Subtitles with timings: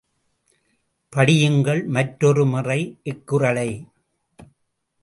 [1.13, 2.79] படியுங்கள் மற்றொருமுறை
[3.03, 3.69] இக்குறளை.